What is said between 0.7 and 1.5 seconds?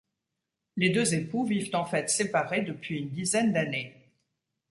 Les deux époux